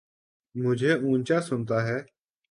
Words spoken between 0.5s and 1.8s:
مجھے اونچا سنتا